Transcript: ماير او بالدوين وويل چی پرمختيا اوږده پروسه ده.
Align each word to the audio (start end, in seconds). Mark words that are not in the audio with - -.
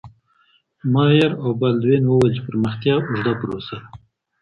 ماير 0.93 1.31
او 1.43 1.49
بالدوين 1.59 2.03
وويل 2.07 2.31
چی 2.35 2.41
پرمختيا 2.47 2.95
اوږده 3.01 3.33
پروسه 3.41 3.73
ده. 3.81 3.87